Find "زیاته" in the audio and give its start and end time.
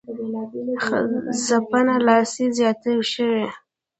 2.57-2.91